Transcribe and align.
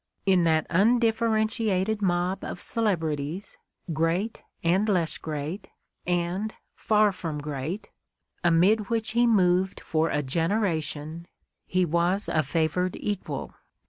In 0.25 0.41
that 0.45 0.65
undifferentiated 0.71 2.01
mob 2.01 2.43
of 2.43 2.59
celebrities, 2.59 3.55
great, 3.93 4.41
and 4.63 4.89
less 4.89 5.19
great, 5.19 5.69
and 6.07 6.55
far 6.73 7.11
from 7.11 7.37
great, 7.37 7.91
amid 8.43 8.89
which 8.89 9.11
he 9.11 9.27
moved 9.27 9.79
for 9.79 10.07
Mark 10.07 10.13
Twain's 10.13 10.25
Despair 10.25 10.47
21 10.47 10.47
a 10.47 10.49
generation, 10.59 11.27
he 11.67 11.85
was 11.85 12.27
a 12.27 12.41
favored 12.41 12.95
equal. 12.99 13.53